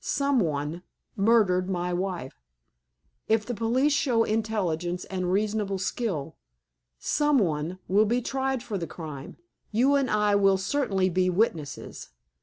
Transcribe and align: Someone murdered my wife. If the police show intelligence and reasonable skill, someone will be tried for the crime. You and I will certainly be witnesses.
Someone 0.03 0.81
murdered 1.15 1.69
my 1.69 1.93
wife. 1.93 2.41
If 3.27 3.45
the 3.45 3.53
police 3.53 3.93
show 3.93 4.23
intelligence 4.23 5.05
and 5.05 5.31
reasonable 5.31 5.77
skill, 5.77 6.35
someone 6.97 7.77
will 7.87 8.05
be 8.05 8.19
tried 8.19 8.63
for 8.63 8.79
the 8.79 8.87
crime. 8.87 9.37
You 9.71 9.93
and 9.93 10.09
I 10.09 10.33
will 10.33 10.57
certainly 10.57 11.07
be 11.11 11.29
witnesses. 11.29 12.09